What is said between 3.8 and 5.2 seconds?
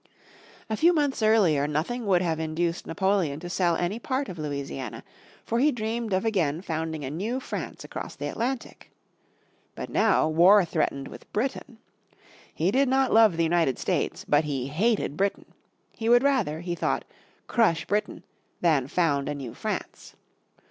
part of Louisiana,